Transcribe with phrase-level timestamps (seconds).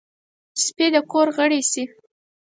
[0.63, 1.83] سپي د کور غړی شي.